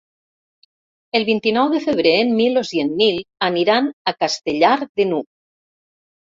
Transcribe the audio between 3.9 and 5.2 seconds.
a Castellar de